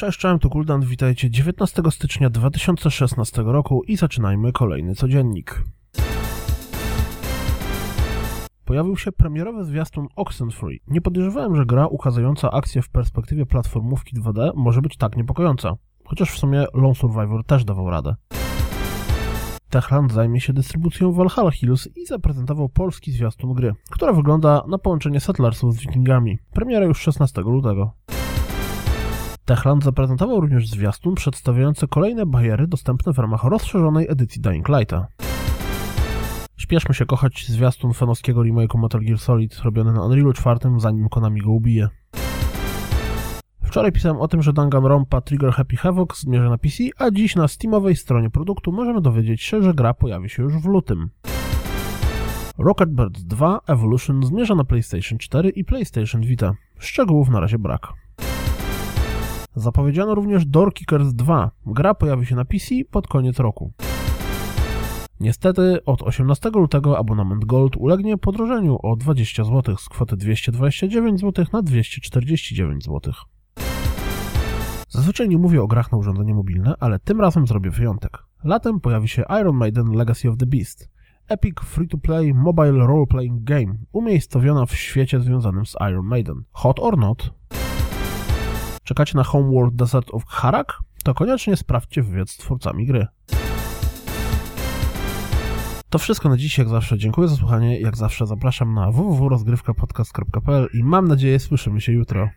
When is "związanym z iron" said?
85.20-86.06